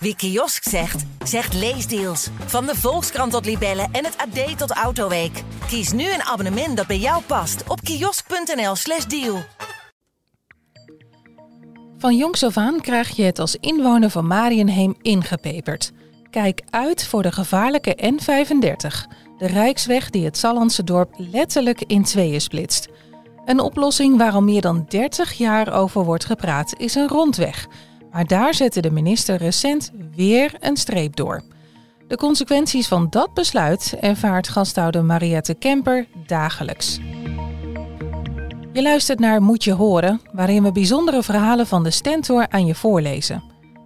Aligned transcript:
Wie 0.00 0.16
kiosk 0.16 0.68
zegt, 0.68 1.04
zegt 1.24 1.54
leesdeals. 1.54 2.28
Van 2.46 2.66
de 2.66 2.74
Volkskrant 2.74 3.32
tot 3.32 3.44
Libellen 3.44 3.88
en 3.92 4.04
het 4.04 4.16
AD 4.16 4.58
tot 4.58 4.70
Autoweek. 4.70 5.42
Kies 5.66 5.92
nu 5.92 6.12
een 6.12 6.22
abonnement 6.22 6.76
dat 6.76 6.86
bij 6.86 6.98
jou 6.98 7.22
past 7.22 7.62
op 7.68 7.80
kiosk.nl/slash 7.80 9.04
deal. 9.04 9.38
Van 11.98 12.16
jongs 12.16 12.42
af 12.42 12.56
aan 12.56 12.80
krijg 12.80 13.16
je 13.16 13.22
het 13.22 13.38
als 13.38 13.56
inwoner 13.56 14.10
van 14.10 14.26
Marienheem 14.26 14.94
ingepeperd. 15.02 15.92
Kijk 16.30 16.62
uit 16.70 17.06
voor 17.06 17.22
de 17.22 17.32
gevaarlijke 17.32 18.12
N35, 18.14 19.16
de 19.38 19.46
rijksweg 19.46 20.10
die 20.10 20.24
het 20.24 20.36
Sallandse 20.36 20.84
dorp 20.84 21.14
letterlijk 21.16 21.82
in 21.86 22.02
tweeën 22.02 22.40
splitst. 22.40 22.88
Een 23.44 23.60
oplossing 23.60 24.18
waar 24.18 24.32
al 24.32 24.42
meer 24.42 24.60
dan 24.60 24.84
30 24.88 25.32
jaar 25.32 25.72
over 25.72 26.04
wordt 26.04 26.24
gepraat 26.24 26.74
is 26.76 26.94
een 26.94 27.08
rondweg. 27.08 27.66
Maar 28.10 28.26
daar 28.26 28.54
zette 28.54 28.80
de 28.80 28.90
minister 28.90 29.36
recent 29.36 29.92
weer 30.14 30.54
een 30.60 30.76
streep 30.76 31.16
door. 31.16 31.42
De 32.08 32.16
consequenties 32.16 32.88
van 32.88 33.06
dat 33.10 33.34
besluit 33.34 33.96
ervaart 34.00 34.48
gasthouder 34.48 35.04
Mariette 35.04 35.54
Kemper 35.54 36.06
dagelijks. 36.26 37.00
Je 38.72 38.82
luistert 38.82 39.18
naar 39.18 39.42
Moet 39.42 39.64
je 39.64 39.72
horen, 39.72 40.20
waarin 40.32 40.62
we 40.62 40.72
bijzondere 40.72 41.22
verhalen 41.22 41.66
van 41.66 41.82
de 41.82 41.90
Stentor 41.90 42.48
aan 42.48 42.66
je 42.66 42.74
voorlezen. 42.74 43.42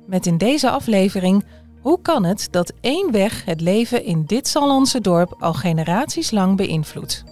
Met 0.07 0.27
in 0.27 0.39
deze 0.39 0.71
aflevering 0.71 1.45
hoe 1.81 2.03
kan 2.03 2.25
het 2.25 2.49
dat 2.51 2.73
één 2.81 3.13
weg 3.13 3.45
het 3.45 3.61
leven 3.61 4.05
in 4.05 4.25
dit 4.27 4.49
Sallandse 4.49 5.01
dorp 5.01 5.37
al 5.39 5.53
generaties 5.53 6.31
lang 6.31 6.57
beïnvloedt? 6.57 7.25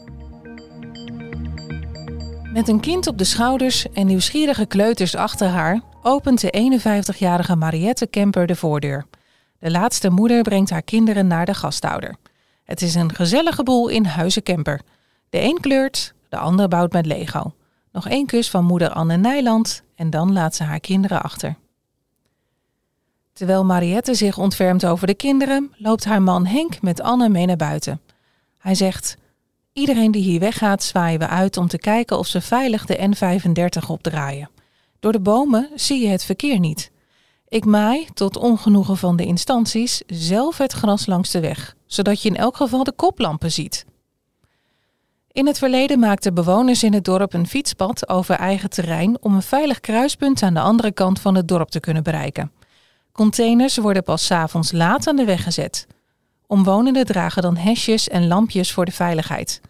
Met 2.53 2.69
een 2.69 2.81
kind 2.81 3.07
op 3.07 3.19
de 3.19 3.25
schouders 3.25 3.93
en 3.93 4.07
nieuwsgierige 4.07 4.67
kleuters 4.67 5.15
achter 5.15 5.49
haar 5.49 5.81
opent 6.03 6.41
de 6.41 6.81
51-jarige 7.15 7.57
Mariette 7.57 8.07
Kemper 8.07 8.47
de 8.47 8.57
voordeur. 8.57 9.07
De 9.59 9.71
laatste 9.71 10.11
moeder 10.11 10.43
brengt 10.43 10.71
haar 10.71 10.83
kinderen 10.83 11.27
naar 11.27 11.47
de 11.47 11.55
gasthouder. 11.55 12.17
Het 12.65 12.83
is 12.83 12.95
een 12.95 13.15
gezellige 13.15 13.63
boel 13.63 13.89
in 13.89 14.05
Huizen 14.05 14.43
Kemper. 14.43 14.81
De 15.29 15.41
een 15.41 15.59
kleurt, 15.61 16.15
de 16.29 16.37
ander 16.37 16.69
bouwt 16.69 16.93
met 16.93 17.07
Lego. 17.07 17.55
Nog 17.93 18.09
één 18.09 18.27
kus 18.27 18.51
van 18.51 18.65
moeder 18.65 18.91
Anne 18.91 19.17
Nijland 19.17 19.83
en 19.95 20.11
dan 20.11 20.33
laat 20.33 20.55
ze 20.55 20.63
haar 20.63 20.81
kinderen 20.81 21.23
achter. 21.23 21.57
Terwijl 23.33 23.65
Mariette 23.65 24.15
zich 24.15 24.39
ontfermt 24.39 24.87
over 24.87 25.07
de 25.07 25.15
kinderen, 25.15 25.73
loopt 25.77 26.05
haar 26.05 26.23
man 26.23 26.47
Henk 26.47 26.83
met 26.83 27.01
Anne 27.01 27.29
mee 27.29 27.47
naar 27.47 27.57
buiten. 27.57 28.01
Hij 28.59 28.75
zegt: 28.75 29.17
Iedereen 29.81 30.11
die 30.11 30.23
hier 30.23 30.41
weggaat, 30.41 30.83
zwaaien 30.83 31.19
we 31.19 31.29
uit 31.29 31.57
om 31.57 31.69
te 31.69 31.79
kijken 31.79 32.19
of 32.19 32.27
ze 32.27 32.41
veilig 32.41 32.87
de 32.87 32.97
N35 32.97 33.87
opdraaien. 33.89 34.51
Door 34.99 35.13
de 35.13 35.21
bomen 35.21 35.69
zie 35.75 36.01
je 36.01 36.09
het 36.09 36.25
verkeer 36.25 36.59
niet. 36.59 36.91
Ik 37.49 37.65
maai, 37.65 38.07
tot 38.15 38.37
ongenoegen 38.37 38.97
van 38.97 39.17
de 39.17 39.25
instanties, 39.25 40.03
zelf 40.07 40.59
het 40.59 40.73
gras 40.73 41.07
langs 41.07 41.31
de 41.31 41.41
weg, 41.41 41.75
zodat 41.87 42.23
je 42.23 42.29
in 42.29 42.37
elk 42.37 42.57
geval 42.57 42.85
de 42.85 42.93
koplampen 42.93 43.53
ziet. 43.53 43.85
In 45.33 45.47
het 45.47 45.59
verleden 45.59 45.99
maakten 45.99 46.35
bewoners 46.35 46.83
in 46.83 46.95
het 46.95 47.05
dorp 47.05 47.33
een 47.33 47.47
fietspad 47.47 48.09
over 48.09 48.35
eigen 48.35 48.71
terrein 48.71 49.23
om 49.23 49.35
een 49.35 49.43
veilig 49.43 49.81
kruispunt 49.81 50.43
aan 50.43 50.55
de 50.55 50.61
andere 50.61 50.93
kant 50.93 51.21
van 51.21 51.35
het 51.35 51.49
dorp 51.49 51.69
te 51.69 51.81
kunnen 51.81 52.03
bereiken. 52.03 52.53
Containers 53.13 53.77
worden 53.77 54.03
pas 54.03 54.27
's 54.27 54.31
avonds 54.31 54.73
laat 54.73 55.07
aan 55.07 55.17
de 55.17 55.25
weg 55.25 55.43
gezet. 55.43 55.87
Omwonenden 56.47 57.07
dragen 57.07 57.43
dan 57.43 57.57
hesjes 57.57 58.09
en 58.09 58.27
lampjes 58.27 58.73
voor 58.73 58.85
de 58.85 58.93
veiligheid. 58.93 59.61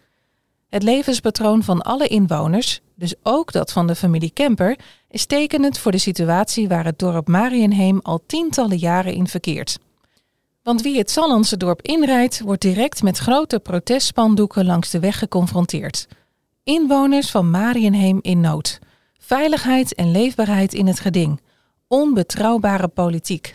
Het 0.71 0.83
levenspatroon 0.83 1.63
van 1.63 1.83
alle 1.83 2.07
inwoners, 2.07 2.81
dus 2.95 3.15
ook 3.23 3.53
dat 3.53 3.73
van 3.73 3.87
de 3.87 3.95
familie 3.95 4.31
Kemper, 4.31 4.79
is 5.09 5.27
tekenend 5.27 5.79
voor 5.79 5.93
de 5.93 5.99
situatie 5.99 6.69
waar 6.69 6.85
het 6.85 6.99
dorp 6.99 7.29
Marienheem 7.29 8.01
al 8.03 8.23
tientallen 8.27 8.79
jaren 8.79 9.13
in 9.13 9.27
verkeert. 9.27 9.79
Want 10.63 10.83
wie 10.83 10.99
het 10.99 11.11
Sallandse 11.11 11.57
dorp 11.57 11.83
inrijdt, 11.83 12.41
wordt 12.41 12.63
direct 12.63 13.03
met 13.03 13.19
grote 13.19 13.59
protestspandoeken 13.59 14.65
langs 14.65 14.91
de 14.91 15.01
weg 15.01 15.19
geconfronteerd. 15.19 16.07
Inwoners 16.65 17.31
van 17.31 17.51
Marienheem 17.51 18.19
in 18.23 18.41
nood. 18.41 18.79
Veiligheid 19.19 19.95
en 19.95 20.11
leefbaarheid 20.11 20.75
in 20.75 20.87
het 20.87 21.01
geding. 21.01 21.41
Onbetrouwbare 21.89 22.89
politiek. 22.89 23.55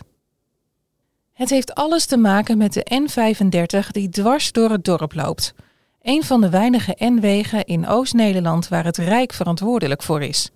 Het 1.32 1.50
heeft 1.50 1.74
alles 1.74 2.06
te 2.06 2.16
maken 2.16 2.58
met 2.58 2.72
de 2.72 2.86
N35 3.02 3.90
die 3.90 4.08
dwars 4.08 4.52
door 4.52 4.70
het 4.70 4.84
dorp 4.84 5.14
loopt. 5.14 5.54
Een 6.06 6.22
van 6.22 6.40
de 6.40 6.50
weinige 6.50 6.96
N-wegen 6.98 7.64
in 7.64 7.86
Oost-Nederland 7.86 8.68
waar 8.68 8.84
het 8.84 8.96
Rijk 8.96 9.32
verantwoordelijk 9.32 10.02
voor 10.02 10.22
is. 10.22 10.50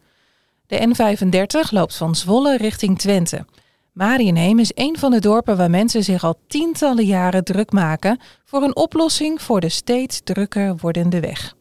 De 0.66 0.94
N35 0.94 1.71
loopt 1.71 1.97
van 1.97 2.15
Zwolle 2.15 2.56
richting 2.56 2.99
Twente. 2.99 3.44
Marienheem 3.93 4.59
is 4.59 4.72
een 4.75 4.99
van 4.99 5.10
de 5.10 5.19
dorpen 5.19 5.56
waar 5.56 5.71
mensen 5.71 6.05
zich 6.05 6.25
al 6.25 6.41
tientallen 6.47 7.05
jaren 7.05 7.44
druk 7.44 7.72
maken 7.72 8.21
voor 8.44 8.62
een 8.62 8.77
oplossing 8.77 9.43
voor 9.43 9.60
de 9.60 9.69
steeds 9.69 10.21
drukker 10.25 10.77
wordende 10.77 11.21
weg. 11.21 11.55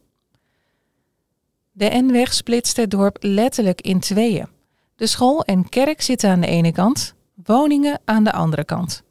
De 1.72 1.86
N-weg 1.86 2.34
splitst 2.34 2.78
het 2.78 2.92
dorp 2.92 3.18
letterlijk 3.20 3.82
in 3.82 4.00
tweeën. 4.00 4.48
De 4.96 5.08
school 5.08 5.44
en 5.44 5.70
kerk 5.70 6.02
zitten 6.02 6.30
aan 6.30 6.42
de 6.42 6.48
ene 6.48 6.72
kant, 6.72 7.14
woningen 7.44 8.00
aan 8.06 8.24
de 8.24 8.32
andere 8.32 8.66
kant. 8.66 9.04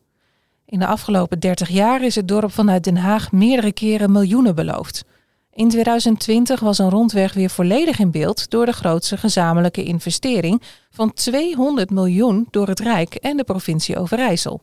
In 0.68 0.78
de 0.78 0.86
afgelopen 0.86 1.40
30 1.40 1.68
jaar 1.68 2.02
is 2.02 2.14
het 2.14 2.28
dorp 2.28 2.52
vanuit 2.52 2.84
Den 2.84 2.96
Haag 2.96 3.32
meerdere 3.32 3.72
keren 3.72 4.12
miljoenen 4.12 4.54
beloofd. 4.54 5.04
In 5.52 5.68
2020 5.68 6.60
was 6.60 6.78
een 6.78 6.90
rondweg 6.90 7.34
weer 7.34 7.50
volledig 7.50 7.98
in 7.98 8.10
beeld 8.10 8.50
door 8.50 8.66
de 8.66 8.72
grootste 8.72 9.16
gezamenlijke 9.16 9.82
investering 9.82 10.62
van 10.90 11.12
200 11.12 11.90
miljoen 11.90 12.46
door 12.50 12.68
het 12.68 12.80
Rijk 12.80 13.14
en 13.14 13.36
de 13.36 13.44
provincie 13.44 13.98
Overijssel. 13.98 14.62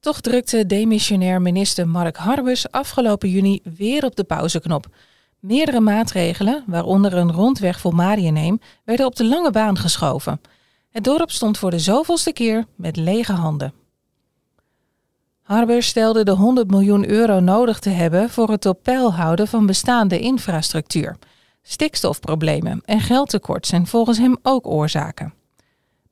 Toch 0.00 0.20
drukte 0.20 0.66
demissionair 0.66 1.42
minister 1.42 1.88
Mark 1.88 2.16
Harbers 2.16 2.70
afgelopen 2.70 3.28
juni 3.28 3.60
weer 3.76 4.04
op 4.04 4.16
de 4.16 4.24
pauzeknop. 4.24 4.86
Meerdere 5.38 5.80
maatregelen, 5.80 6.64
waaronder 6.66 7.14
een 7.14 7.32
rondweg 7.32 7.80
voor 7.80 7.94
Marienheem, 7.94 8.60
werden 8.84 9.06
op 9.06 9.16
de 9.16 9.24
lange 9.24 9.50
baan 9.50 9.78
geschoven. 9.78 10.40
Het 10.90 11.04
dorp 11.04 11.30
stond 11.30 11.58
voor 11.58 11.70
de 11.70 11.78
zoveelste 11.78 12.32
keer 12.32 12.64
met 12.76 12.96
lege 12.96 13.32
handen. 13.32 13.83
Harber 15.44 15.82
stelde 15.82 16.24
de 16.24 16.30
100 16.30 16.70
miljoen 16.70 17.08
euro 17.10 17.40
nodig 17.40 17.78
te 17.78 17.90
hebben 17.90 18.30
voor 18.30 18.50
het 18.50 18.66
op 18.66 18.82
peil 18.82 19.14
houden 19.14 19.48
van 19.48 19.66
bestaande 19.66 20.18
infrastructuur. 20.18 21.16
Stikstofproblemen 21.62 22.82
en 22.84 23.00
geldtekort 23.00 23.66
zijn 23.66 23.86
volgens 23.86 24.18
hem 24.18 24.36
ook 24.42 24.66
oorzaken. 24.66 25.34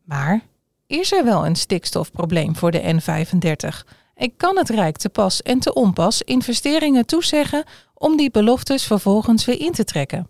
Maar 0.04 0.40
is 0.86 1.12
er 1.12 1.24
wel 1.24 1.46
een 1.46 1.56
stikstofprobleem 1.56 2.56
voor 2.56 2.70
de 2.70 2.80
N35? 2.80 3.88
En 4.14 4.36
kan 4.36 4.56
het 4.56 4.68
Rijk 4.68 4.96
te 4.96 5.08
pas 5.08 5.42
en 5.42 5.58
te 5.58 5.74
onpas 5.74 6.22
investeringen 6.22 7.06
toezeggen 7.06 7.64
om 7.94 8.16
die 8.16 8.30
beloftes 8.30 8.84
vervolgens 8.84 9.44
weer 9.44 9.60
in 9.60 9.72
te 9.72 9.84
trekken? 9.84 10.28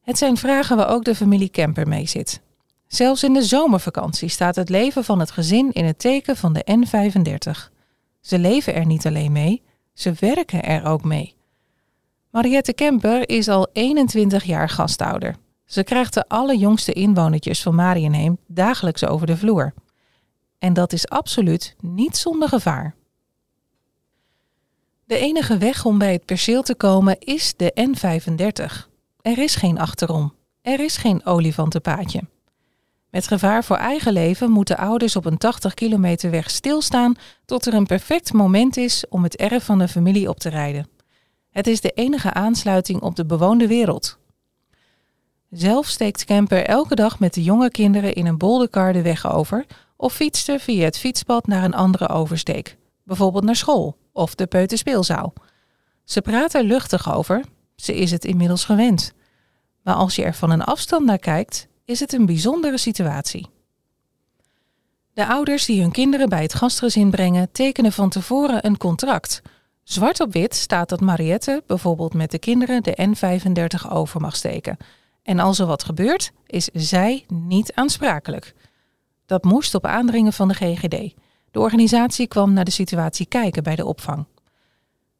Het 0.00 0.18
zijn 0.18 0.36
vragen 0.36 0.76
waar 0.76 0.88
ook 0.88 1.04
de 1.04 1.14
familie 1.14 1.48
Kemper 1.48 1.88
mee 1.88 2.06
zit. 2.06 2.40
Zelfs 2.86 3.22
in 3.22 3.32
de 3.32 3.42
zomervakantie 3.42 4.28
staat 4.28 4.56
het 4.56 4.68
leven 4.68 5.04
van 5.04 5.20
het 5.20 5.30
gezin 5.30 5.72
in 5.72 5.84
het 5.84 5.98
teken 5.98 6.36
van 6.36 6.52
de 6.52 6.66
N35. 6.70 7.73
Ze 8.24 8.38
leven 8.38 8.74
er 8.74 8.86
niet 8.86 9.06
alleen 9.06 9.32
mee, 9.32 9.62
ze 9.92 10.12
werken 10.18 10.62
er 10.62 10.86
ook 10.86 11.04
mee. 11.04 11.34
Mariette 12.30 12.72
Kemper 12.72 13.28
is 13.28 13.48
al 13.48 13.68
21 13.72 14.44
jaar 14.44 14.68
gasthouder. 14.68 15.36
Ze 15.64 15.82
krijgt 15.82 16.14
de 16.14 16.28
allerjongste 16.28 16.92
inwonertjes 16.92 17.62
van 17.62 17.74
Marienheem 17.74 18.38
dagelijks 18.46 19.04
over 19.04 19.26
de 19.26 19.36
vloer. 19.36 19.74
En 20.58 20.72
dat 20.72 20.92
is 20.92 21.08
absoluut 21.08 21.76
niet 21.80 22.16
zonder 22.16 22.48
gevaar. 22.48 22.94
De 25.04 25.18
enige 25.18 25.58
weg 25.58 25.84
om 25.84 25.98
bij 25.98 26.12
het 26.12 26.24
perceel 26.24 26.62
te 26.62 26.74
komen 26.74 27.18
is 27.18 27.54
de 27.56 27.88
N35. 27.88 28.88
Er 29.20 29.38
is 29.38 29.54
geen 29.54 29.78
achterom. 29.78 30.34
Er 30.62 30.80
is 30.80 30.96
geen 30.96 31.26
olifantenpaadje. 31.26 32.22
Met 33.14 33.26
gevaar 33.26 33.64
voor 33.64 33.76
eigen 33.76 34.12
leven 34.12 34.50
moeten 34.50 34.76
ouders 34.76 35.16
op 35.16 35.24
een 35.24 35.38
80 35.38 35.74
kilometer 35.74 36.30
weg 36.30 36.50
stilstaan 36.50 37.14
tot 37.44 37.66
er 37.66 37.74
een 37.74 37.86
perfect 37.86 38.32
moment 38.32 38.76
is 38.76 39.04
om 39.08 39.22
het 39.22 39.36
erf 39.36 39.64
van 39.64 39.78
de 39.78 39.88
familie 39.88 40.28
op 40.28 40.38
te 40.38 40.48
rijden. 40.48 40.88
Het 41.50 41.66
is 41.66 41.80
de 41.80 41.90
enige 41.90 42.32
aansluiting 42.32 43.00
op 43.00 43.16
de 43.16 43.26
bewoonde 43.26 43.66
wereld. 43.66 44.18
Zelf 45.50 45.86
steekt 45.86 46.24
Kemper 46.24 46.66
elke 46.66 46.94
dag 46.94 47.18
met 47.18 47.34
de 47.34 47.42
jonge 47.42 47.70
kinderen 47.70 48.14
in 48.14 48.26
een 48.26 48.38
bolderkar 48.38 48.92
de 48.92 49.02
weg 49.02 49.32
over 49.32 49.66
of 49.96 50.14
fietst 50.14 50.48
er 50.48 50.60
via 50.60 50.84
het 50.84 50.98
fietspad 50.98 51.46
naar 51.46 51.64
een 51.64 51.74
andere 51.74 52.08
oversteek, 52.08 52.76
bijvoorbeeld 53.04 53.44
naar 53.44 53.56
school 53.56 53.96
of 54.12 54.34
de 54.34 54.46
peuterspeelzaal. 54.46 55.32
Ze 56.04 56.20
praat 56.20 56.54
er 56.54 56.64
luchtig 56.64 57.14
over, 57.14 57.44
ze 57.76 57.94
is 57.94 58.10
het 58.10 58.24
inmiddels 58.24 58.64
gewend. 58.64 59.12
Maar 59.82 59.94
als 59.94 60.16
je 60.16 60.24
er 60.24 60.34
van 60.34 60.50
een 60.50 60.64
afstand 60.64 61.06
naar 61.06 61.18
kijkt, 61.18 61.68
is 61.84 62.00
het 62.00 62.12
een 62.12 62.26
bijzondere 62.26 62.78
situatie. 62.78 63.46
De 65.12 65.26
ouders 65.26 65.64
die 65.64 65.80
hun 65.80 65.90
kinderen 65.90 66.28
bij 66.28 66.42
het 66.42 66.54
gastgezin 66.54 67.10
brengen, 67.10 67.52
tekenen 67.52 67.92
van 67.92 68.08
tevoren 68.08 68.66
een 68.66 68.76
contract. 68.76 69.42
Zwart 69.82 70.20
op 70.20 70.32
wit 70.32 70.54
staat 70.54 70.88
dat 70.88 71.00
Mariette 71.00 71.62
bijvoorbeeld 71.66 72.14
met 72.14 72.30
de 72.30 72.38
kinderen 72.38 72.82
de 72.82 73.08
N35 73.08 73.90
over 73.90 74.20
mag 74.20 74.36
steken. 74.36 74.76
En 75.22 75.38
als 75.38 75.58
er 75.58 75.66
wat 75.66 75.84
gebeurt, 75.84 76.32
is 76.46 76.64
zij 76.72 77.24
niet 77.28 77.74
aansprakelijk. 77.74 78.54
Dat 79.26 79.44
moest 79.44 79.74
op 79.74 79.86
aandringen 79.86 80.32
van 80.32 80.48
de 80.48 80.54
GGD. 80.54 81.14
De 81.50 81.60
organisatie 81.60 82.26
kwam 82.26 82.52
naar 82.52 82.64
de 82.64 82.70
situatie 82.70 83.26
kijken 83.26 83.62
bij 83.62 83.76
de 83.76 83.84
opvang. 83.84 84.26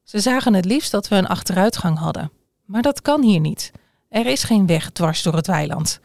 Ze 0.02 0.20
zagen 0.20 0.54
het 0.54 0.64
liefst 0.64 0.90
dat 0.90 1.08
we 1.08 1.16
een 1.16 1.26
achteruitgang 1.26 1.98
hadden. 1.98 2.30
Maar 2.64 2.82
dat 2.82 3.02
kan 3.02 3.22
hier 3.22 3.40
niet. 3.40 3.72
Er 4.08 4.26
is 4.26 4.42
geen 4.42 4.66
weg 4.66 4.90
dwars 4.90 5.22
door 5.22 5.34
het 5.34 5.46
weiland. 5.46 6.00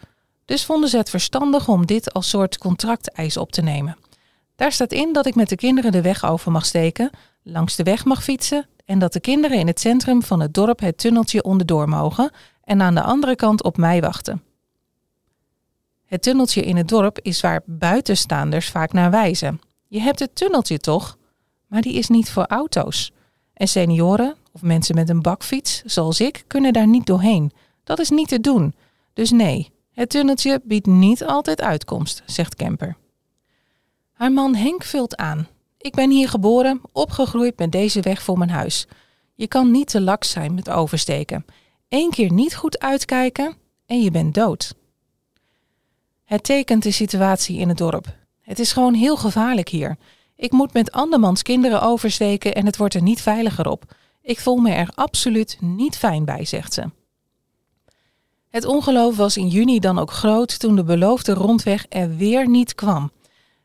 Dus 0.49 0.65
vonden 0.65 0.89
ze 0.89 0.97
het 0.97 1.09
verstandig 1.09 1.67
om 1.67 1.85
dit 1.85 2.13
als 2.13 2.29
soort 2.29 2.57
contracteis 2.57 3.37
op 3.37 3.51
te 3.51 3.61
nemen. 3.61 3.97
Daar 4.55 4.71
staat 4.71 4.91
in 4.91 5.13
dat 5.13 5.25
ik 5.25 5.35
met 5.35 5.49
de 5.49 5.55
kinderen 5.55 5.91
de 5.91 6.01
weg 6.01 6.25
over 6.25 6.51
mag 6.51 6.65
steken, 6.65 7.09
langs 7.43 7.75
de 7.75 7.83
weg 7.83 8.05
mag 8.05 8.23
fietsen 8.23 8.67
en 8.85 8.99
dat 8.99 9.13
de 9.13 9.19
kinderen 9.19 9.57
in 9.57 9.67
het 9.67 9.79
centrum 9.79 10.23
van 10.23 10.39
het 10.39 10.53
dorp 10.53 10.79
het 10.79 10.97
tunneltje 10.97 11.43
onderdoor 11.43 11.89
mogen 11.89 12.31
en 12.63 12.81
aan 12.81 12.95
de 12.95 13.01
andere 13.01 13.35
kant 13.35 13.63
op 13.63 13.77
mij 13.77 14.01
wachten. 14.01 14.43
Het 16.05 16.21
tunneltje 16.21 16.61
in 16.61 16.77
het 16.77 16.87
dorp 16.87 17.19
is 17.21 17.41
waar 17.41 17.61
buitenstaanders 17.65 18.69
vaak 18.69 18.93
naar 18.93 19.11
wijzen. 19.11 19.61
Je 19.87 19.99
hebt 19.99 20.19
het 20.19 20.35
tunneltje 20.35 20.77
toch? 20.77 21.17
Maar 21.67 21.81
die 21.81 21.93
is 21.93 22.07
niet 22.07 22.29
voor 22.29 22.45
auto's. 22.45 23.11
En 23.53 23.67
senioren 23.67 24.35
of 24.51 24.61
mensen 24.61 24.95
met 24.95 25.09
een 25.09 25.21
bakfiets, 25.21 25.81
zoals 25.85 26.19
ik, 26.19 26.43
kunnen 26.47 26.73
daar 26.73 26.87
niet 26.87 27.05
doorheen. 27.05 27.51
Dat 27.83 27.99
is 27.99 28.09
niet 28.09 28.27
te 28.27 28.39
doen. 28.39 28.73
Dus 29.13 29.31
nee, 29.31 29.71
het 29.93 30.09
tunneltje 30.09 30.61
biedt 30.63 30.85
niet 30.85 31.23
altijd 31.23 31.61
uitkomst, 31.61 32.23
zegt 32.25 32.55
Kemper. 32.55 32.97
Haar 34.11 34.31
man 34.31 34.55
Henk 34.55 34.83
vult 34.83 35.15
aan. 35.15 35.47
Ik 35.77 35.95
ben 35.95 36.09
hier 36.09 36.29
geboren, 36.29 36.81
opgegroeid 36.91 37.57
met 37.57 37.71
deze 37.71 38.01
weg 38.01 38.21
voor 38.21 38.37
mijn 38.37 38.49
huis. 38.49 38.87
Je 39.35 39.47
kan 39.47 39.71
niet 39.71 39.87
te 39.87 40.01
laks 40.01 40.29
zijn 40.29 40.53
met 40.53 40.69
oversteken. 40.69 41.45
Eén 41.89 42.09
keer 42.09 42.31
niet 42.31 42.55
goed 42.55 42.79
uitkijken 42.79 43.55
en 43.85 44.01
je 44.01 44.11
bent 44.11 44.33
dood. 44.33 44.73
Het 46.23 46.43
tekent 46.43 46.83
de 46.83 46.91
situatie 46.91 47.57
in 47.57 47.69
het 47.69 47.77
dorp. 47.77 48.05
Het 48.41 48.59
is 48.59 48.71
gewoon 48.71 48.93
heel 48.93 49.17
gevaarlijk 49.17 49.69
hier. 49.69 49.97
Ik 50.35 50.51
moet 50.51 50.73
met 50.73 50.91
andermans 50.91 51.41
kinderen 51.41 51.81
oversteken 51.81 52.55
en 52.55 52.65
het 52.65 52.77
wordt 52.77 52.93
er 52.93 53.01
niet 53.01 53.21
veiliger 53.21 53.67
op. 53.67 53.95
Ik 54.21 54.39
voel 54.39 54.57
me 54.57 54.71
er 54.71 54.91
absoluut 54.95 55.57
niet 55.59 55.97
fijn 55.97 56.25
bij, 56.25 56.45
zegt 56.45 56.73
ze. 56.73 56.89
Het 58.49 58.65
ongeloof 58.65 59.15
was 59.15 59.37
in 59.37 59.47
juni 59.47 59.79
dan 59.79 59.99
ook 59.99 60.11
groot 60.11 60.59
toen 60.59 60.75
de 60.75 60.83
beloofde 60.83 61.33
rondweg 61.33 61.85
er 61.89 62.15
weer 62.15 62.49
niet 62.49 62.75
kwam. 62.75 63.11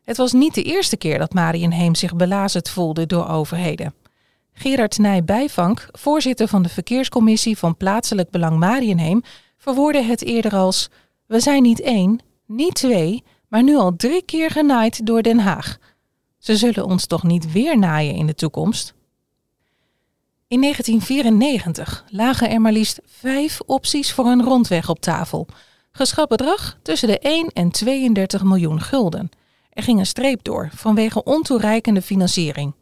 Het 0.03 0.17
was 0.17 0.31
niet 0.31 0.53
de 0.53 0.63
eerste 0.63 0.97
keer 0.97 1.19
dat 1.19 1.33
Marienheem 1.33 1.95
zich 1.95 2.15
belazerd 2.15 2.69
voelde 2.69 3.05
door 3.05 3.27
overheden. 3.27 3.93
Gerard 4.53 4.97
Nij 4.97 5.23
Bijvank, 5.23 5.87
voorzitter 5.91 6.47
van 6.47 6.61
de 6.61 6.69
verkeerscommissie 6.69 7.57
van 7.57 7.77
plaatselijk 7.77 8.29
belang 8.29 8.57
Marienheem, 8.57 9.21
verwoordde 9.57 10.03
het 10.03 10.23
eerder 10.23 10.55
als: 10.55 10.89
We 11.25 11.39
zijn 11.39 11.61
niet 11.61 11.81
één, 11.81 12.19
niet 12.45 12.73
twee, 12.73 13.23
maar 13.47 13.63
nu 13.63 13.75
al 13.75 13.95
drie 13.95 14.23
keer 14.25 14.51
genaaid 14.51 15.05
door 15.05 15.21
Den 15.21 15.39
Haag. 15.39 15.77
Ze 16.37 16.55
zullen 16.55 16.85
ons 16.85 17.05
toch 17.05 17.23
niet 17.23 17.51
weer 17.51 17.77
naaien 17.77 18.15
in 18.15 18.27
de 18.27 18.35
toekomst? 18.35 18.94
In 20.55 20.61
1994 20.61 22.03
lagen 22.09 22.49
er 22.49 22.61
maar 22.61 22.71
liefst 22.71 23.01
vijf 23.05 23.61
opties 23.65 24.11
voor 24.11 24.25
een 24.25 24.43
rondweg 24.43 24.89
op 24.89 24.99
tafel. 24.99 25.47
Geschat 25.91 26.29
bedrag 26.29 26.77
tussen 26.81 27.07
de 27.07 27.19
1 27.19 27.49
en 27.53 27.71
32 27.71 28.43
miljoen 28.43 28.81
gulden. 28.81 29.29
Er 29.69 29.83
ging 29.83 29.99
een 29.99 30.05
streep 30.05 30.43
door 30.43 30.69
vanwege 30.75 31.23
ontoereikende 31.23 32.01
financiering. 32.01 32.73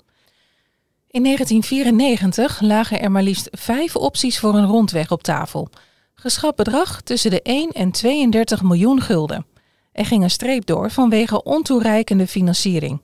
In 1.08 1.24
1994 1.24 2.62
lagen 2.62 3.00
er 3.00 3.12
maar 3.12 3.24
liefst 3.24 3.48
vijf 3.52 3.96
opties 3.96 4.40
voor 4.40 4.56
een 4.56 4.68
rondweg 4.68 5.12
op 5.12 5.24
tafel. 5.24 5.70
Geschat 6.14 6.56
bedrag 6.56 7.02
tussen 7.02 7.32
de 7.32 7.42
1 7.42 7.72
en 7.72 7.92
32 7.92 8.62
miljoen 8.62 9.02
gulden. 9.02 9.46
Er 9.92 10.06
ging 10.06 10.24
een 10.24 10.30
streep 10.30 10.66
door 10.66 10.92
vanwege 10.92 11.44
ontoereikende 11.44 12.28
financiering. 12.28 13.02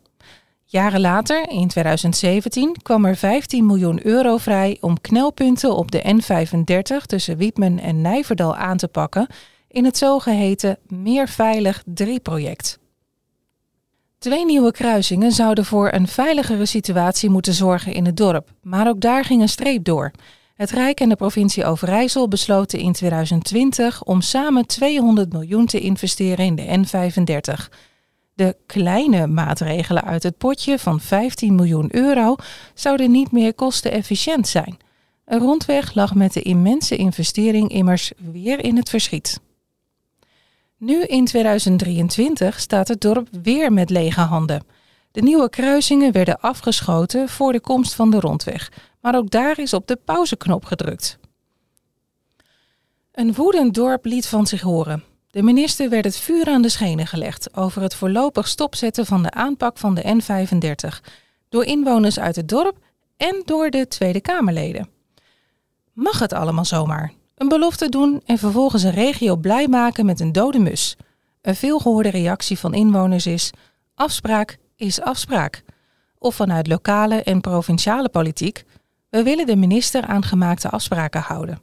Jaren 0.72 1.02
later, 1.02 1.50
in 1.50 1.68
2017, 1.68 2.76
kwam 2.82 3.06
er 3.06 3.16
15 3.16 3.66
miljoen 3.66 4.06
euro 4.06 4.38
vrij 4.38 4.78
om 4.82 5.02
knelpunten 5.02 5.76
op 5.76 5.92
de 5.92 6.22
N35 6.22 7.06
tussen 7.06 7.38
Wietmen 7.38 7.80
en 7.80 8.02
Nijverdal 8.02 8.56
aan 8.56 8.78
te 8.78 8.88
pakken 8.88 9.28
in 9.68 9.86
het 9.86 9.98
zogeheten 9.98 10.78
Meer 10.88 11.28
Veilig 11.28 11.84
3-project. 12.04 12.80
Twee 14.20 14.46
nieuwe 14.46 14.72
kruisingen 14.72 15.32
zouden 15.32 15.66
voor 15.66 15.92
een 15.94 16.08
veiligere 16.08 16.66
situatie 16.66 17.30
moeten 17.30 17.54
zorgen 17.54 17.94
in 17.94 18.06
het 18.06 18.18
dorp, 18.18 18.50
maar 18.62 18.88
ook 18.88 19.00
daar 19.00 19.26
ging 19.26 19.42
een 19.42 19.50
streep 19.50 19.84
door. 19.84 20.12
Het 20.54 20.72
Rijk 20.72 21.00
en 21.00 21.10
de 21.10 21.16
provincie 21.16 21.66
Overijssel 21.66 22.28
besloten 22.28 22.80
in 22.80 22.94
2020 22.94 24.04
om 24.04 24.22
samen 24.22 24.66
200 24.66 25.34
miljoen 25.34 25.66
te 25.66 25.80
investeren 25.80 26.46
in 26.46 26.56
de 26.56 26.66
N35. 26.66 27.89
De 28.40 28.56
kleine 28.66 29.28
maatregelen 29.28 30.04
uit 30.04 30.24
het 30.24 30.38
potje 30.38 30.80
van 30.80 31.00
15 31.00 31.56
miljoen 31.56 31.96
euro 31.96 32.36
zouden 32.74 33.12
niet 33.12 33.32
meer 33.32 33.54
kostenefficiënt 33.54 34.48
zijn. 34.48 34.78
Een 35.26 35.40
rondweg 35.40 35.94
lag 35.94 36.16
met 36.16 36.34
de 36.34 36.42
immense 36.42 36.96
investering 36.96 37.70
immers 37.70 38.12
weer 38.32 38.64
in 38.64 38.76
het 38.76 38.90
verschiet. 38.90 39.40
Nu 40.78 41.04
in 41.04 41.26
2023 41.26 42.60
staat 42.60 42.88
het 42.88 43.02
dorp 43.02 43.28
weer 43.44 43.74
met 43.74 43.90
lege 43.90 44.22
handen. 44.22 44.64
De 45.12 45.22
nieuwe 45.22 45.50
kruisingen 45.50 46.12
werden 46.12 46.40
afgeschoten 46.40 47.30
voor 47.30 47.52
de 47.52 47.62
komst 47.62 47.94
van 47.94 48.12
de 48.12 48.20
rondweg, 48.20 48.72
maar 49.02 49.16
ook 49.16 49.30
daar 49.30 49.60
is 49.60 49.74
op 49.74 49.88
de 49.88 49.96
pauzeknop 50.06 50.66
gedrukt. 50.66 51.20
Een 53.12 53.34
woedend 53.34 53.74
dorp 53.74 54.06
liet 54.06 54.28
van 54.28 54.48
zich 54.48 54.62
horen. 54.62 55.09
De 55.32 55.44
minister 55.44 55.90
werd 55.90 56.06
het 56.06 56.18
vuur 56.18 56.48
aan 56.48 56.62
de 56.62 56.70
schenen 56.70 57.08
gelegd 57.08 57.58
over 57.58 57.82
het 57.82 57.96
voorlopig 57.96 58.48
stopzetten 58.48 59.06
van 59.06 59.24
de 59.24 59.32
aanpak 59.32 59.78
van 59.78 59.96
de 59.96 60.22
N35 60.22 61.12
door 61.50 61.64
inwoners 61.64 62.20
uit 62.20 62.36
het 62.36 62.50
dorp 62.50 62.78
en 63.18 63.42
door 63.46 63.70
de 63.70 63.88
Tweede 63.88 64.22
Kamerleden. 64.22 64.90
Mag 65.94 66.20
het 66.20 66.34
allemaal 66.34 66.66
zomaar? 66.66 67.14
Een 67.36 67.48
belofte 67.48 67.90
doen 67.90 68.22
en 68.26 68.38
vervolgens 68.38 68.84
een 68.84 68.92
regio 68.92 69.36
blij 69.36 69.68
maken 69.68 70.06
met 70.06 70.20
een 70.20 70.32
dode 70.32 70.60
mus. 70.60 70.96
Een 71.42 71.56
veelgehoorde 71.56 72.10
reactie 72.10 72.60
van 72.60 72.74
inwoners 72.74 73.26
is: 73.26 73.52
afspraak 73.96 74.58
is 74.76 75.02
afspraak. 75.02 75.64
Of 76.18 76.36
vanuit 76.36 76.68
lokale 76.68 77.24
en 77.24 77.42
provinciale 77.42 78.10
politiek: 78.10 78.64
we 79.10 79.24
willen 79.24 79.46
de 79.46 79.56
minister 79.56 80.06
aan 80.06 80.24
gemaakte 80.24 80.70
afspraken 80.70 81.22
houden. 81.22 81.62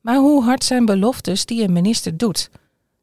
Maar 0.00 0.16
hoe 0.16 0.44
hard 0.44 0.64
zijn 0.64 0.84
beloftes 0.84 1.46
die 1.46 1.62
een 1.62 1.72
minister 1.72 2.16
doet? 2.16 2.50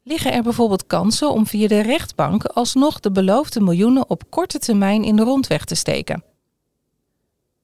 Liggen 0.08 0.34
er 0.34 0.44
bijvoorbeeld 0.44 0.88
kansen 0.88 1.32
om 1.32 1.48
via 1.48 1.68
de 1.68 1.82
rechtbank 1.82 2.46
alsnog 2.46 3.00
de 3.00 3.12
beloofde 3.12 3.62
miljoenen 3.62 4.10
op 4.10 4.24
korte 4.30 4.60
termijn 4.60 5.04
in 5.04 5.16
de 5.16 5.24
rondweg 5.24 5.66
te 5.66 5.76
steken? 5.76 6.24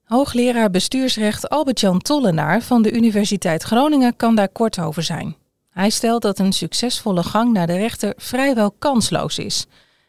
Hoogleraar 0.04 0.70
bestuursrecht 0.70 1.50
Albert-Jan 1.50 2.00
Tollenaar 2.00 2.62
van 2.62 2.82
de 2.82 2.92
Universiteit 2.92 3.64
Groningen 3.64 4.16
kan 4.16 4.36
daar 4.36 4.50
kort 4.50 4.80
over 4.80 5.04
zijn. 5.04 5.36
Hij 5.70 5.90
stelt 5.90 6.22
dat 6.22 6.40
een 6.40 6.54
succesvolle 6.54 7.24
gang 7.24 7.54
naar 7.54 7.68
de 7.68 7.78
rechter 7.78 8.14
vrijwel 8.18 8.72
kansloos 8.72 9.38
is. 9.38 9.66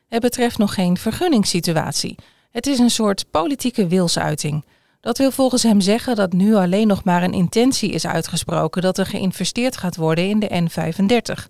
Het 0.08 0.20
betreft 0.20 0.58
nog 0.58 0.74
geen 0.74 0.96
vergunningssituatie. 0.96 2.16
Het 2.50 2.66
is 2.66 2.78
een 2.78 2.90
soort 2.90 3.30
politieke 3.30 3.86
wilsuiting. 3.86 4.64
Dat 5.00 5.18
wil 5.18 5.30
volgens 5.30 5.62
hem 5.62 5.80
zeggen 5.80 6.16
dat 6.16 6.32
nu 6.32 6.54
alleen 6.54 6.86
nog 6.86 7.04
maar 7.04 7.22
een 7.22 7.32
intentie 7.32 7.90
is 7.90 8.06
uitgesproken 8.06 8.82
dat 8.82 8.98
er 8.98 9.06
geïnvesteerd 9.06 9.76
gaat 9.76 9.96
worden 9.96 10.28
in 10.28 10.38
de 10.38 10.68
N35. 10.68 11.48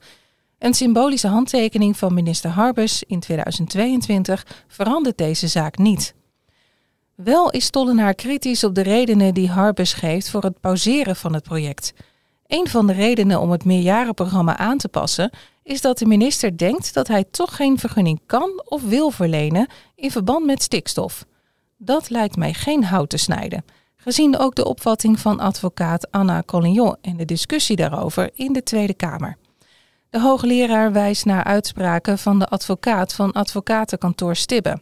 Een 0.63 0.75
symbolische 0.75 1.29
handtekening 1.29 1.97
van 1.97 2.15
minister 2.15 2.51
Harbers 2.51 3.03
in 3.03 3.21
2022 3.21 4.47
verandert 4.69 5.19
deze 5.19 5.49
zaak 5.49 5.79
niet. 5.79 6.15
Wel 7.15 7.51
is 7.51 7.71
Tollenaar 7.71 8.15
kritisch 8.15 8.65
op 8.65 8.75
de 8.75 8.81
redenen 8.81 9.35
die 9.35 9.51
Harbers 9.51 9.93
geeft 9.93 10.31
voor 10.31 10.43
het 10.43 10.61
pauzeren 10.61 11.17
van 11.17 11.35
het 11.35 11.43
project. 11.43 11.93
Een 12.47 12.69
van 12.69 12.87
de 12.87 12.93
redenen 12.93 13.41
om 13.41 13.51
het 13.51 13.65
meerjarenprogramma 13.65 14.57
aan 14.57 14.79
te 14.79 14.89
passen 14.89 15.31
is 15.63 15.81
dat 15.81 15.99
de 15.99 16.07
minister 16.07 16.57
denkt 16.57 16.95
dat 16.95 17.09
hij 17.09 17.25
toch 17.31 17.57
geen 17.57 17.79
vergunning 17.79 18.21
kan 18.27 18.63
of 18.65 18.83
wil 18.83 19.11
verlenen 19.11 19.67
in 19.95 20.11
verband 20.11 20.47
met 20.47 20.63
stikstof. 20.63 21.25
Dat 21.77 22.11
lijkt 22.11 22.37
mij 22.37 22.53
geen 22.53 22.85
hout 22.85 23.11
te 23.11 23.17
snijden, 23.17 23.65
gezien 23.97 24.39
ook 24.39 24.55
de 24.55 24.65
opvatting 24.65 25.21
van 25.21 25.41
advocaat 25.41 26.11
Anna 26.11 26.43
Collignon 26.47 26.97
en 27.01 27.17
de 27.17 27.25
discussie 27.25 27.77
daarover 27.77 28.31
in 28.35 28.53
de 28.53 28.63
Tweede 28.63 28.95
Kamer. 28.95 29.37
De 30.13 30.21
hoogleraar 30.21 30.93
wijst 30.93 31.25
naar 31.25 31.45
uitspraken 31.45 32.19
van 32.19 32.39
de 32.39 32.49
advocaat 32.49 33.15
van 33.15 33.33
advocatenkantoor 33.33 34.37
Stibbe. 34.37 34.81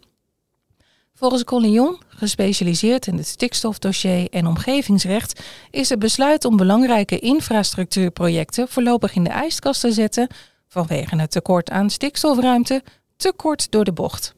Volgens 1.14 1.44
Collignon, 1.44 1.98
gespecialiseerd 2.08 3.06
in 3.06 3.16
het 3.16 3.26
stikstofdossier 3.26 4.28
en 4.28 4.46
omgevingsrecht, 4.46 5.40
is 5.70 5.88
het 5.88 5.98
besluit 5.98 6.44
om 6.44 6.56
belangrijke 6.56 7.18
infrastructuurprojecten 7.18 8.68
voorlopig 8.68 9.14
in 9.14 9.24
de 9.24 9.30
ijskast 9.30 9.80
te 9.80 9.92
zetten 9.92 10.28
vanwege 10.68 11.16
het 11.16 11.30
tekort 11.30 11.70
aan 11.70 11.90
stikstofruimte 11.90 12.82
te 13.16 13.32
kort 13.36 13.70
door 13.70 13.84
de 13.84 13.92
bocht. 13.92 14.34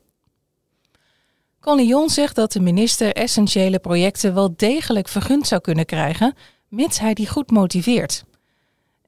Collignon 1.60 2.10
zegt 2.10 2.34
dat 2.34 2.52
de 2.52 2.60
minister 2.60 3.12
essentiële 3.12 3.78
projecten 3.78 4.34
wel 4.34 4.54
degelijk 4.56 5.08
vergund 5.08 5.46
zou 5.46 5.60
kunnen 5.60 5.86
krijgen, 5.86 6.34
mits 6.68 6.98
hij 6.98 7.14
die 7.14 7.28
goed 7.28 7.50
motiveert. 7.50 8.24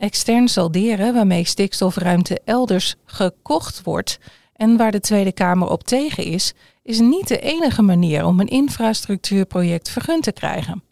Extern 0.04 0.48
salderen 0.48 1.14
waarmee 1.14 1.44
stikstofruimte 1.44 2.40
elders 2.44 2.94
gekocht 3.04 3.82
wordt 3.82 4.18
en 4.56 4.76
waar 4.76 4.90
de 4.90 5.00
Tweede 5.00 5.32
Kamer 5.32 5.68
op 5.68 5.84
tegen 5.84 6.24
is, 6.24 6.52
is 6.82 7.00
niet 7.00 7.28
de 7.28 7.38
enige 7.38 7.82
manier 7.82 8.24
om 8.24 8.40
een 8.40 8.48
infrastructuurproject 8.48 9.90
vergund 9.90 10.22
te 10.22 10.32
krijgen. 10.32 10.82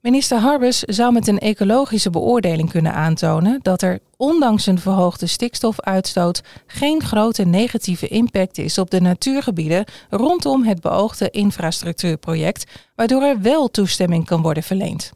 Minister 0.00 0.38
Harbers 0.38 0.80
zou 0.80 1.12
met 1.12 1.26
een 1.28 1.38
ecologische 1.38 2.10
beoordeling 2.10 2.70
kunnen 2.70 2.92
aantonen 2.92 3.58
dat 3.62 3.82
er, 3.82 4.00
ondanks 4.16 4.66
een 4.66 4.78
verhoogde 4.78 5.26
stikstofuitstoot, 5.26 6.42
geen 6.66 7.02
grote 7.02 7.44
negatieve 7.44 8.08
impact 8.08 8.58
is 8.58 8.78
op 8.78 8.90
de 8.90 9.00
natuurgebieden 9.00 9.84
rondom 10.10 10.64
het 10.64 10.80
beoogde 10.80 11.30
infrastructuurproject, 11.30 12.64
waardoor 12.94 13.22
er 13.22 13.40
wel 13.40 13.68
toestemming 13.68 14.24
kan 14.24 14.42
worden 14.42 14.62
verleend. 14.62 15.12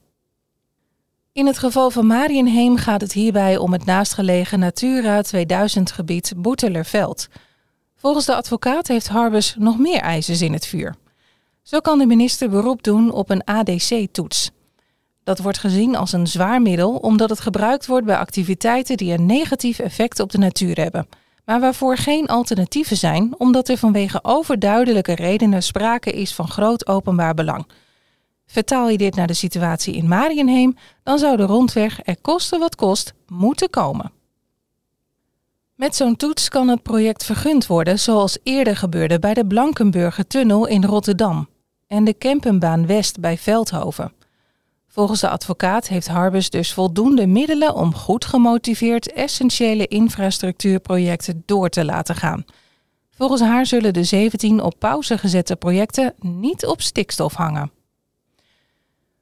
In 1.32 1.46
het 1.46 1.58
geval 1.58 1.90
van 1.90 2.06
Marienheem 2.06 2.76
gaat 2.76 3.00
het 3.00 3.12
hierbij 3.12 3.56
om 3.56 3.72
het 3.72 3.84
naastgelegen 3.84 4.58
Natura 4.58 5.22
2000-gebied 5.22 6.32
Boetelerveld. 6.37 7.28
Volgens 7.96 8.26
de 8.26 8.34
advocaat 8.34 8.88
heeft 8.88 9.08
Harbers 9.08 9.54
nog 9.58 9.78
meer 9.78 10.00
eisen 10.00 10.46
in 10.46 10.52
het 10.52 10.66
vuur. 10.66 10.94
Zo 11.62 11.80
kan 11.80 11.99
de 11.99 12.06
minister 12.06 12.50
beroep 12.50 12.82
doen 12.82 13.12
op 13.12 13.30
een 13.30 13.44
ADC-toets. 13.44 14.50
Dat 15.25 15.38
wordt 15.38 15.58
gezien 15.58 15.96
als 15.96 16.12
een 16.12 16.26
zwaar 16.26 16.62
middel 16.62 16.96
omdat 16.96 17.30
het 17.30 17.40
gebruikt 17.40 17.87
wordt 17.87 18.06
bij 18.06 18.16
activiteiten 18.16 18.96
die 18.96 19.12
een 19.12 19.26
negatief 19.26 19.78
effect 19.78 20.20
op 20.20 20.30
de 20.30 20.38
natuur 20.38 20.76
hebben, 20.76 21.08
maar 21.44 21.60
waarvoor 21.60 21.96
geen 21.96 22.26
alternatieven 22.26 22.96
zijn 22.96 23.34
omdat 23.38 23.68
er 23.68 23.76
vanwege 23.76 24.18
overduidelijke 24.22 25.14
redenen 25.14 25.62
sprake 25.62 26.12
is 26.12 26.34
van 26.34 26.49
groot 26.49 26.87
openbaar 26.87 27.34
belang. 27.34 27.66
Vertaal 28.52 28.88
je 28.88 28.99
dit 28.99 29.14
naar 29.14 29.26
de 29.26 29.35
situatie 29.35 29.95
in 29.95 30.09
Marienheem, 30.09 30.76
dan 31.02 31.19
zou 31.19 31.37
de 31.37 31.42
rondweg 31.42 32.00
er 32.04 32.21
kosten 32.21 32.59
wat 32.59 32.76
kost 32.76 33.12
moeten 33.26 33.71
komen. 33.71 34.12
Met 35.75 35.97
zo'n 35.97 36.16
toets 36.16 36.49
kan 36.49 36.69
het 36.69 36.83
project 36.83 37.25
vergund 37.25 37.66
worden, 37.66 37.99
zoals 37.99 38.38
eerder 38.42 38.76
gebeurde 38.76 39.19
bij 39.19 39.35
de 39.35 39.47
Blankenburger 39.47 40.26
Tunnel 40.26 40.66
in 40.66 40.85
Rotterdam 40.85 41.49
en 41.87 42.04
de 42.04 42.14
Kempenbaan 42.14 42.87
West 42.87 43.21
bij 43.21 43.38
Veldhoven. 43.38 44.12
Volgens 44.88 45.21
de 45.21 45.28
advocaat 45.28 45.88
heeft 45.88 46.09
Harbus 46.09 46.50
dus 46.50 46.73
voldoende 46.73 47.26
middelen 47.26 47.75
om 47.75 47.95
goed 47.95 48.25
gemotiveerd 48.25 49.12
essentiële 49.12 49.87
infrastructuurprojecten 49.87 51.42
door 51.47 51.69
te 51.69 51.85
laten 51.85 52.14
gaan. 52.14 52.45
Volgens 53.11 53.40
haar 53.40 53.66
zullen 53.66 53.92
de 53.92 54.04
17 54.04 54.62
op 54.62 54.75
pauze 54.78 55.19
gezette 55.19 55.57
projecten 55.57 56.14
niet 56.19 56.66
op 56.66 56.80
stikstof 56.80 57.35
hangen. 57.35 57.78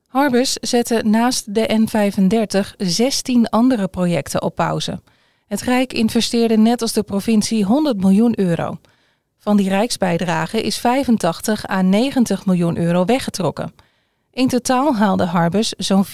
Harbus 0.09 0.53
zette 0.53 1.03
naast 1.05 1.55
de 1.55 1.87
N35 1.87 2.77
16 2.77 3.49
andere 3.49 3.89
projecten 3.89 4.43
op 4.43 4.55
pauze. 4.55 5.01
Het 5.47 5.61
Rijk 5.61 5.93
investeerde 5.93 6.57
net 6.57 6.83
als 6.83 6.93
de 6.93 7.03
provincie 7.03 7.65
100 7.65 8.01
miljoen 8.01 8.39
euro. 8.39 8.79
Van 9.39 9.57
die 9.57 9.69
rijksbijdrage 9.69 10.63
is 10.63 10.79
85 10.79 11.69
à 11.69 11.83
90 11.83 12.47
miljoen 12.47 12.79
euro 12.79 13.05
weggetrokken. 13.05 13.75
In 14.31 14.49
totaal 14.49 14.97
haalde 14.97 15.25
Harbus 15.25 15.69
zo'n 15.69 16.07
4,1 16.07 16.13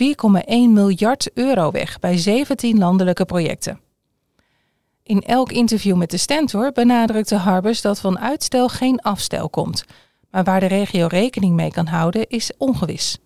miljard 0.69 1.31
euro 1.35 1.71
weg 1.71 1.99
bij 1.99 2.17
17 2.17 2.79
landelijke 2.79 3.25
projecten. 3.25 3.81
In 5.03 5.23
elk 5.23 5.53
interview 5.53 5.97
met 5.97 6.11
de 6.11 6.17
Stentor 6.17 6.73
benadrukte 6.73 7.37
Harbus 7.37 7.81
dat 7.81 8.01
van 8.01 8.19
uitstel 8.19 8.69
geen 8.69 9.01
afstel 9.01 9.51
komt. 9.51 9.85
Maar 10.31 10.45
waar 10.45 10.61
de 10.61 10.67
regio 10.67 11.07
rekening 11.07 11.55
mee 11.55 11.71
kan 11.71 11.87
houden 11.87 12.29
is 12.29 12.53
ongewis. 12.59 13.19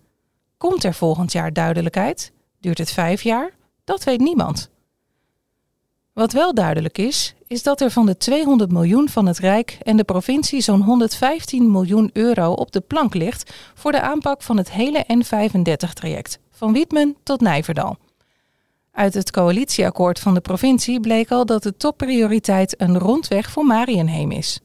Komt 0.59 0.83
er 0.83 0.93
volgend 0.93 1.31
jaar 1.31 1.53
duidelijkheid? 1.53 2.31
Duurt 2.59 2.77
het 2.77 2.91
vijf 2.91 3.21
jaar? 3.21 3.51
Dat 3.83 4.03
weet 4.03 4.19
niemand. 4.19 4.69
Wat 6.13 6.31
wel 6.31 6.53
duidelijk 6.53 6.97
is, 6.97 7.35
is 7.47 7.63
dat 7.63 7.81
er 7.81 7.91
van 7.91 8.05
de 8.05 8.17
200 8.17 8.71
miljoen 8.71 9.09
van 9.09 9.25
het 9.25 9.37
Rijk 9.37 9.77
en 9.81 9.97
de 9.97 10.03
provincie 10.03 10.61
zo'n 10.61 10.81
115 10.81 11.71
miljoen 11.71 12.09
euro 12.13 12.51
op 12.51 12.71
de 12.71 12.81
plank 12.81 13.13
ligt 13.13 13.53
voor 13.73 13.91
de 13.91 14.01
aanpak 14.01 14.41
van 14.41 14.57
het 14.57 14.71
hele 14.71 15.05
N35-traject, 15.13 16.39
van 16.51 16.73
Wietmen 16.73 17.15
tot 17.23 17.41
Nijverdal. 17.41 17.97
Uit 18.91 19.13
het 19.13 19.31
coalitieakkoord 19.31 20.19
van 20.19 20.33
de 20.33 20.41
provincie 20.41 20.99
bleek 20.99 21.31
al 21.31 21.45
dat 21.45 21.63
de 21.63 21.77
topprioriteit 21.77 22.81
een 22.81 22.97
rondweg 22.97 23.51
voor 23.51 23.65
Marienheem 23.65 24.31
is. 24.31 24.59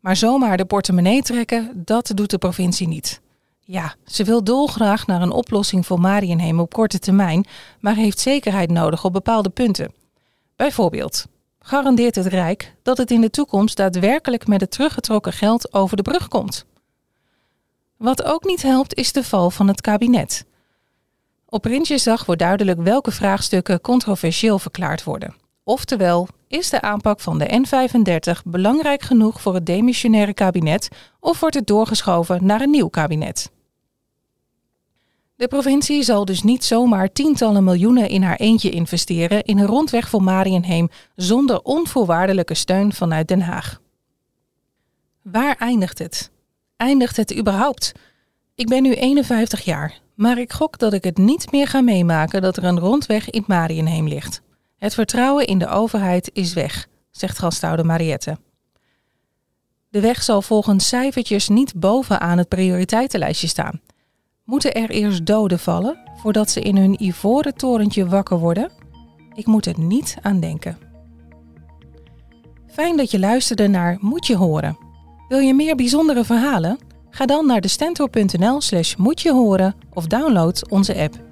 Maar 0.00 0.16
zomaar 0.16 0.56
de 0.56 0.64
portemonnee 0.64 1.22
trekken, 1.22 1.82
dat 1.84 2.12
doet 2.14 2.30
de 2.30 2.38
provincie 2.38 2.88
niet. 2.88 3.20
Ja, 3.64 3.94
ze 4.04 4.24
wil 4.24 4.44
dolgraag 4.44 5.06
naar 5.06 5.22
een 5.22 5.30
oplossing 5.30 5.86
voor 5.86 6.00
Marienheem 6.00 6.60
op 6.60 6.72
korte 6.72 6.98
termijn, 6.98 7.46
maar 7.80 7.94
heeft 7.94 8.18
zekerheid 8.18 8.70
nodig 8.70 9.04
op 9.04 9.12
bepaalde 9.12 9.50
punten. 9.50 9.92
Bijvoorbeeld, 10.56 11.26
garandeert 11.58 12.14
het 12.14 12.26
Rijk 12.26 12.74
dat 12.82 12.98
het 12.98 13.10
in 13.10 13.20
de 13.20 13.30
toekomst 13.30 13.76
daadwerkelijk 13.76 14.46
met 14.46 14.60
het 14.60 14.70
teruggetrokken 14.70 15.32
geld 15.32 15.74
over 15.74 15.96
de 15.96 16.02
brug 16.02 16.28
komt? 16.28 16.64
Wat 17.96 18.22
ook 18.22 18.44
niet 18.44 18.62
helpt 18.62 18.94
is 18.94 19.12
de 19.12 19.24
val 19.24 19.50
van 19.50 19.68
het 19.68 19.80
kabinet. 19.80 20.44
Op 21.46 21.62
Prinsjesdag 21.62 22.26
wordt 22.26 22.40
duidelijk 22.40 22.80
welke 22.80 23.10
vraagstukken 23.10 23.80
controversieel 23.80 24.58
verklaard 24.58 25.04
worden. 25.04 25.34
Oftewel, 25.64 26.28
is 26.52 26.70
de 26.70 26.80
aanpak 26.80 27.20
van 27.20 27.38
de 27.38 27.64
N35 27.66 28.42
belangrijk 28.44 29.02
genoeg 29.02 29.40
voor 29.40 29.54
het 29.54 29.66
demissionaire 29.66 30.34
kabinet 30.34 30.88
of 31.20 31.40
wordt 31.40 31.54
het 31.54 31.66
doorgeschoven 31.66 32.46
naar 32.46 32.60
een 32.60 32.70
nieuw 32.70 32.88
kabinet? 32.88 33.50
De 35.36 35.48
provincie 35.48 36.02
zal 36.02 36.24
dus 36.24 36.42
niet 36.42 36.64
zomaar 36.64 37.12
tientallen 37.12 37.64
miljoenen 37.64 38.08
in 38.08 38.22
haar 38.22 38.36
eentje 38.36 38.70
investeren 38.70 39.42
in 39.42 39.58
een 39.58 39.66
rondweg 39.66 40.08
voor 40.08 40.22
Marienheem 40.22 40.88
zonder 41.16 41.62
onvoorwaardelijke 41.62 42.54
steun 42.54 42.92
vanuit 42.92 43.28
Den 43.28 43.42
Haag. 43.42 43.80
Waar 45.22 45.56
eindigt 45.56 45.98
het? 45.98 46.30
Eindigt 46.76 47.16
het 47.16 47.36
überhaupt? 47.38 47.92
Ik 48.54 48.66
ben 48.68 48.82
nu 48.82 48.94
51 48.94 49.64
jaar, 49.64 50.00
maar 50.14 50.38
ik 50.38 50.52
gok 50.52 50.78
dat 50.78 50.92
ik 50.92 51.04
het 51.04 51.18
niet 51.18 51.52
meer 51.52 51.68
ga 51.68 51.80
meemaken 51.80 52.42
dat 52.42 52.56
er 52.56 52.64
een 52.64 52.78
rondweg 52.78 53.30
in 53.30 53.44
Marienheem 53.46 54.08
ligt. 54.08 54.41
Het 54.82 54.94
vertrouwen 54.94 55.46
in 55.46 55.58
de 55.58 55.68
overheid 55.68 56.30
is 56.32 56.52
weg, 56.52 56.88
zegt 57.10 57.38
gasthouder 57.38 57.86
Mariette. 57.86 58.38
De 59.88 60.00
weg 60.00 60.22
zal 60.22 60.42
volgens 60.42 60.88
cijfertjes 60.88 61.48
niet 61.48 61.74
bovenaan 61.74 62.38
het 62.38 62.48
prioriteitenlijstje 62.48 63.46
staan. 63.46 63.80
Moeten 64.44 64.74
er 64.74 64.90
eerst 64.90 65.26
doden 65.26 65.58
vallen 65.58 65.98
voordat 66.16 66.50
ze 66.50 66.60
in 66.60 66.76
hun 66.76 67.02
ivoren 67.02 67.54
torentje 67.54 68.06
wakker 68.06 68.38
worden? 68.38 68.72
Ik 69.34 69.46
moet 69.46 69.66
er 69.66 69.78
niet 69.78 70.16
aan 70.22 70.40
denken. 70.40 70.78
Fijn 72.66 72.96
dat 72.96 73.10
je 73.10 73.18
luisterde 73.18 73.68
naar 73.68 73.98
Moet 74.00 74.26
je 74.26 74.36
horen. 74.36 74.78
Wil 75.28 75.38
je 75.38 75.54
meer 75.54 75.76
bijzondere 75.76 76.24
verhalen? 76.24 76.78
Ga 77.10 77.26
dan 77.26 77.46
naar 77.46 77.60
de 77.60 77.68
slash 78.58 78.94
moet 78.94 79.20
je 79.20 79.32
horen 79.32 79.74
of 79.92 80.06
download 80.06 80.70
onze 80.70 80.96
app. 80.96 81.31